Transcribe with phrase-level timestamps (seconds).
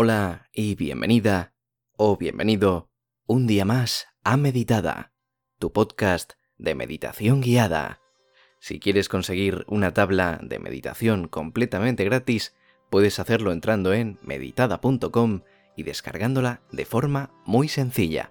[0.00, 1.54] Hola y bienvenida
[1.96, 2.88] o bienvenido
[3.26, 5.12] un día más a Meditada,
[5.58, 8.00] tu podcast de meditación guiada.
[8.60, 12.54] Si quieres conseguir una tabla de meditación completamente gratis,
[12.90, 15.40] puedes hacerlo entrando en meditada.com
[15.76, 18.30] y descargándola de forma muy sencilla.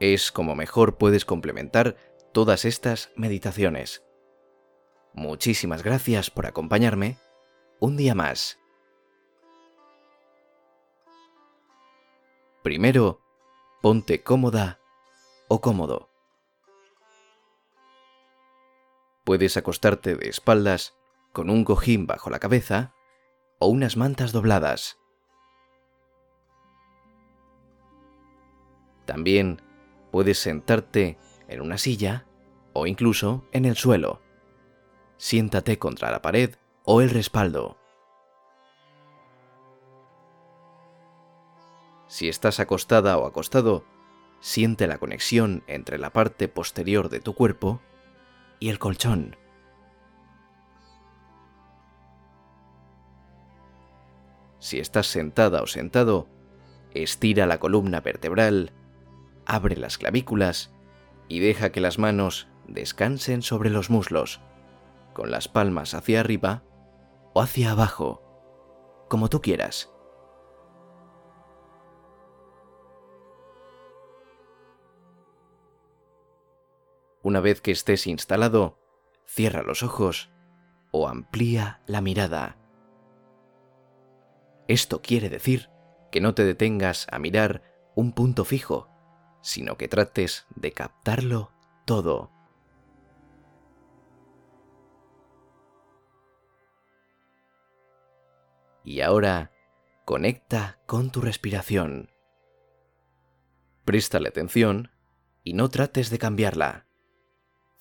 [0.00, 1.98] Es como mejor puedes complementar
[2.32, 4.06] todas estas meditaciones.
[5.12, 7.18] Muchísimas gracias por acompañarme
[7.78, 8.58] un día más.
[12.64, 13.20] Primero,
[13.82, 14.80] ponte cómoda
[15.48, 16.08] o cómodo.
[19.22, 20.96] Puedes acostarte de espaldas
[21.34, 22.94] con un cojín bajo la cabeza
[23.58, 24.98] o unas mantas dobladas.
[29.04, 29.60] También
[30.10, 32.26] puedes sentarte en una silla
[32.72, 34.22] o incluso en el suelo.
[35.18, 37.76] Siéntate contra la pared o el respaldo.
[42.14, 43.84] Si estás acostada o acostado,
[44.38, 47.80] siente la conexión entre la parte posterior de tu cuerpo
[48.60, 49.36] y el colchón.
[54.60, 56.28] Si estás sentada o sentado,
[56.92, 58.70] estira la columna vertebral,
[59.44, 60.72] abre las clavículas
[61.26, 64.40] y deja que las manos descansen sobre los muslos,
[65.14, 66.62] con las palmas hacia arriba
[67.32, 68.22] o hacia abajo,
[69.08, 69.93] como tú quieras.
[77.24, 78.78] Una vez que estés instalado,
[79.24, 80.30] cierra los ojos
[80.90, 82.58] o amplía la mirada.
[84.68, 85.70] Esto quiere decir
[86.12, 87.62] que no te detengas a mirar
[87.94, 88.90] un punto fijo,
[89.40, 91.50] sino que trates de captarlo
[91.86, 92.30] todo.
[98.84, 99.50] Y ahora,
[100.04, 102.10] conecta con tu respiración.
[103.86, 104.90] Préstale atención
[105.42, 106.86] y no trates de cambiarla.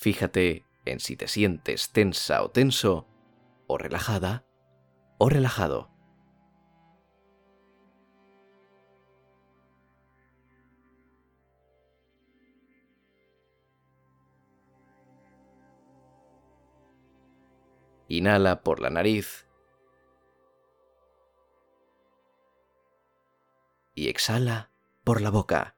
[0.00, 3.06] Fíjate en si te sientes tensa o tenso,
[3.66, 4.46] o relajada
[5.18, 5.90] o relajado.
[18.08, 19.46] Inhala por la nariz
[23.94, 24.70] y exhala
[25.04, 25.76] por la boca.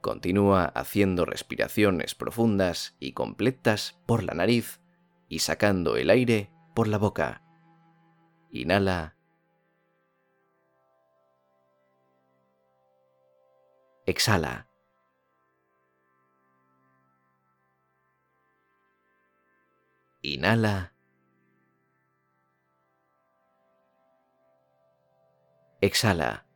[0.00, 4.80] Continúa haciendo respiraciones profundas y completas por la nariz
[5.28, 7.42] y sacando el aire por la boca.
[8.50, 9.16] Inhala.
[14.06, 14.66] Exhala.
[20.22, 20.94] Inhala.
[25.80, 26.49] Exhala.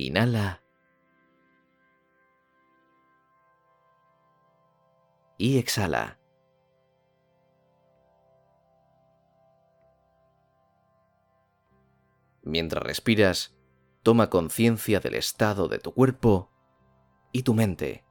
[0.00, 0.62] Inhala.
[5.36, 6.18] Y exhala.
[12.42, 13.58] Mientras respiras,
[14.02, 16.50] toma conciencia del estado de tu cuerpo
[17.32, 18.06] y tu mente.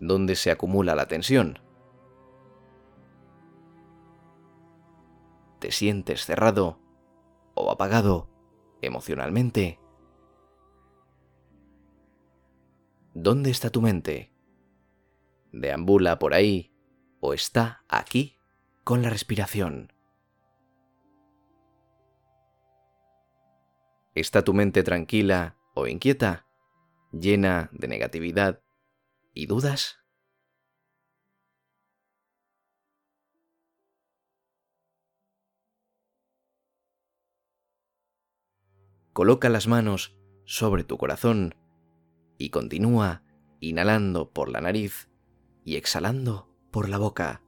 [0.00, 1.63] ¿Dónde se acumula la tensión?
[5.64, 6.78] Te sientes cerrado
[7.54, 8.28] o apagado
[8.82, 9.80] emocionalmente?
[13.14, 14.30] ¿Dónde está tu mente?
[15.52, 16.70] ¿Deambula por ahí
[17.20, 18.36] o está aquí
[18.84, 19.90] con la respiración?
[24.14, 26.46] ¿Está tu mente tranquila o inquieta,
[27.10, 28.60] llena de negatividad
[29.32, 30.03] y dudas?
[39.14, 40.12] Coloca las manos
[40.44, 41.54] sobre tu corazón
[42.36, 43.22] y continúa
[43.60, 45.08] inhalando por la nariz
[45.64, 47.40] y exhalando por la boca.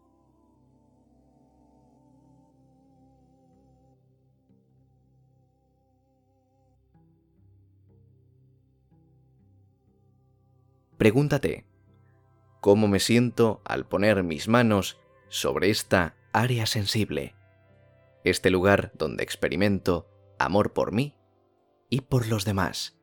[10.97, 11.67] Pregúntate,
[12.61, 14.99] ¿cómo me siento al poner mis manos
[15.29, 17.35] sobre esta área sensible?
[18.23, 20.09] Este lugar donde experimento
[20.39, 21.16] amor por mí
[21.89, 22.99] y por los demás.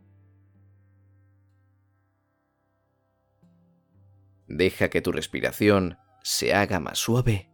[4.47, 7.50] Deja que tu respiración se haga más suave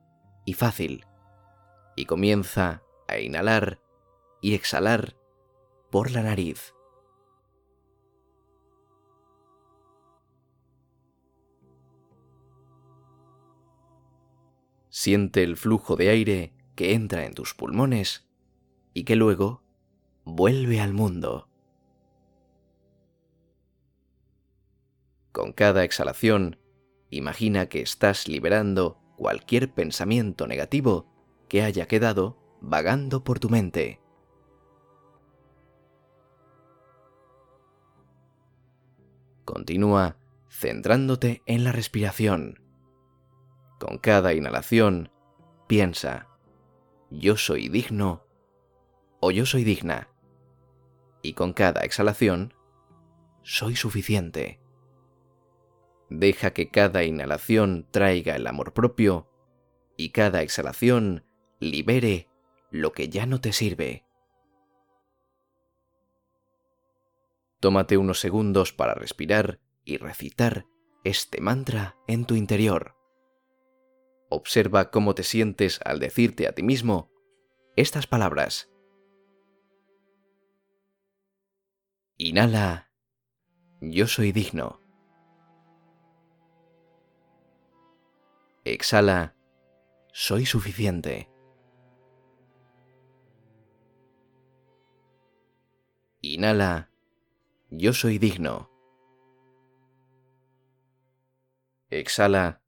[0.45, 1.05] y fácil
[1.95, 3.81] y comienza a inhalar
[4.41, 5.17] y exhalar
[5.91, 6.73] por la nariz.
[14.89, 18.27] Siente el flujo de aire que entra en tus pulmones
[18.93, 19.63] y que luego
[20.25, 21.49] vuelve al mundo.
[25.31, 26.57] Con cada exhalación,
[27.09, 31.07] imagina que estás liberando cualquier pensamiento negativo
[31.47, 34.01] que haya quedado vagando por tu mente.
[39.45, 40.17] Continúa
[40.49, 42.61] centrándote en la respiración.
[43.79, 45.11] Con cada inhalación,
[45.67, 46.27] piensa,
[47.09, 48.28] yo soy digno
[49.19, 50.09] o yo soy digna.
[51.21, 52.53] Y con cada exhalación,
[53.43, 54.59] soy suficiente.
[56.09, 59.29] Deja que cada inhalación traiga el amor propio
[59.97, 61.25] y cada exhalación
[61.59, 62.29] libere
[62.71, 64.05] lo que ya no te sirve.
[67.59, 70.65] Tómate unos segundos para respirar y recitar
[71.03, 72.95] este mantra en tu interior.
[74.29, 77.11] Observa cómo te sientes al decirte a ti mismo
[77.75, 78.71] estas palabras.
[82.21, 82.91] Inhala,
[83.79, 84.81] yo soy digno.
[88.65, 89.37] Exhala,
[90.11, 91.29] soy suficiente.
[96.19, 96.91] Inhala,
[97.69, 98.69] yo soy digno.
[101.89, 102.61] Exhala,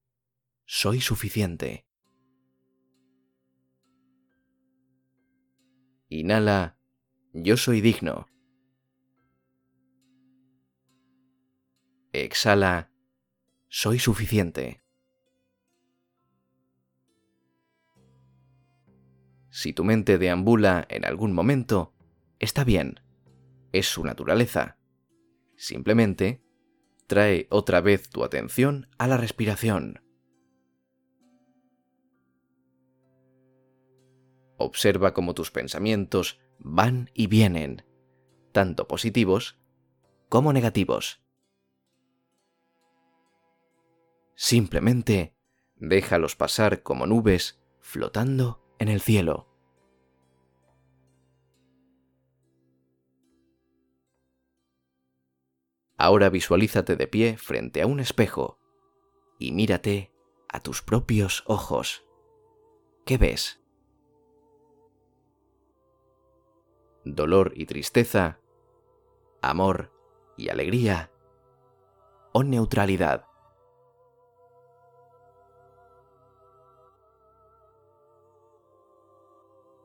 [0.64, 1.86] soy suficiente.
[6.08, 6.78] Inhala,
[7.34, 8.32] yo soy digno.
[12.14, 12.92] Exhala,
[13.70, 14.84] soy suficiente.
[19.50, 21.94] Si tu mente deambula en algún momento,
[22.40, 23.00] está bien,
[23.72, 24.78] es su naturaleza.
[25.56, 26.44] Simplemente,
[27.08, 30.02] trae otra vez tu atención a la respiración.
[34.58, 37.86] Observa cómo tus pensamientos van y vienen,
[38.52, 39.62] tanto positivos
[40.28, 41.22] como negativos.
[44.44, 45.36] Simplemente
[45.76, 49.48] déjalos pasar como nubes flotando en el cielo.
[55.96, 58.58] Ahora visualízate de pie frente a un espejo
[59.38, 60.12] y mírate
[60.50, 62.04] a tus propios ojos.
[63.06, 63.62] ¿Qué ves?
[67.04, 68.40] dolor y tristeza,
[69.44, 69.92] amor
[70.36, 71.12] y alegría
[72.34, 73.31] o neutralidad.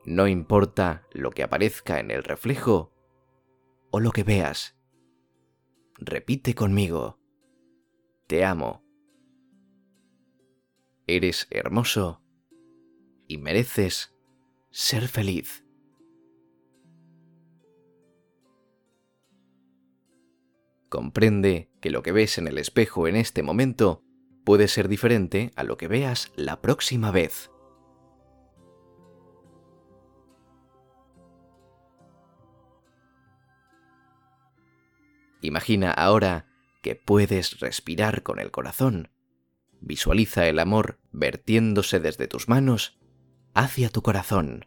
[0.07, 2.93] No importa lo que aparezca en el reflejo
[3.91, 4.79] o lo que veas.
[5.95, 7.19] Repite conmigo.
[8.25, 8.85] Te amo.
[11.07, 12.23] Eres hermoso
[13.27, 14.15] y mereces
[14.71, 15.65] ser feliz.
[20.87, 24.05] Comprende que lo que ves en el espejo en este momento
[24.45, 27.51] puede ser diferente a lo que veas la próxima vez.
[35.41, 36.47] Imagina ahora
[36.81, 39.09] que puedes respirar con el corazón.
[39.79, 42.99] Visualiza el amor vertiéndose desde tus manos
[43.53, 44.65] hacia tu corazón.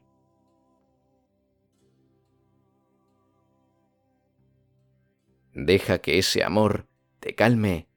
[5.53, 6.87] Deja que ese amor
[7.19, 7.89] te calme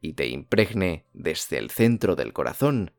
[0.00, 2.92] y te impregne desde el centro del corazón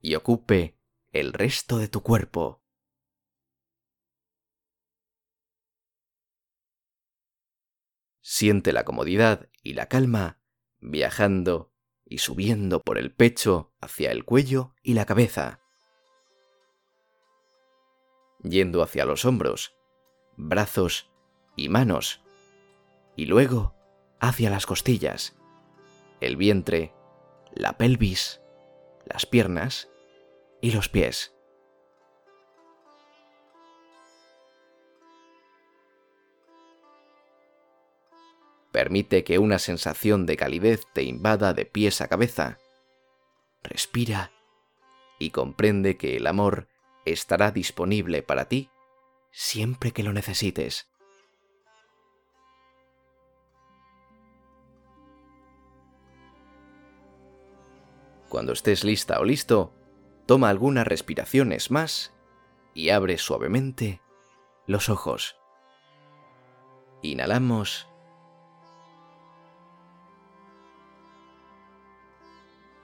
[0.00, 0.76] y ocupe
[1.12, 2.61] el resto de tu cuerpo.
[8.22, 10.40] Siente la comodidad y la calma
[10.80, 11.72] viajando
[12.04, 15.60] y subiendo por el pecho hacia el cuello y la cabeza,
[18.42, 19.74] yendo hacia los hombros,
[20.36, 21.10] brazos
[21.56, 22.22] y manos
[23.16, 23.74] y luego
[24.20, 25.36] hacia las costillas,
[26.20, 26.94] el vientre,
[27.54, 28.40] la pelvis,
[29.04, 29.88] las piernas
[30.60, 31.31] y los pies.
[38.72, 42.58] Permite que una sensación de calidez te invada de pies a cabeza.
[43.62, 44.32] Respira
[45.18, 46.68] y comprende que el amor
[47.04, 48.70] estará disponible para ti
[49.30, 50.88] siempre que lo necesites.
[58.28, 59.74] Cuando estés lista o listo,
[60.24, 62.14] toma algunas respiraciones más
[62.72, 64.00] y abre suavemente
[64.66, 65.36] los ojos.
[67.02, 67.91] Inhalamos.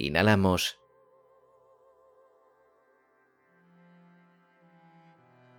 [0.00, 0.80] Inhalamos.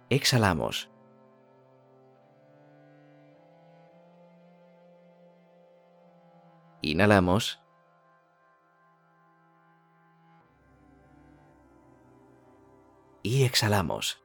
[0.09, 0.89] Exhalamos.
[6.81, 7.59] Inhalamos.
[13.21, 14.20] Y exhalamos.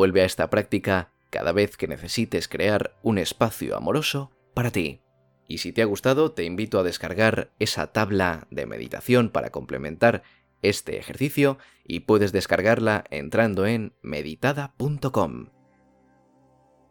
[0.00, 5.02] Vuelve a esta práctica cada vez que necesites crear un espacio amoroso para ti.
[5.46, 10.22] Y si te ha gustado, te invito a descargar esa tabla de meditación para complementar
[10.62, 15.50] este ejercicio y puedes descargarla entrando en meditada.com.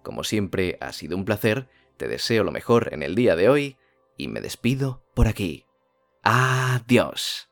[0.04, 3.78] Como siempre, ha sido un placer, te deseo lo mejor en el día de hoy
[4.18, 5.66] y me despido por aquí.
[6.22, 7.49] Adiós.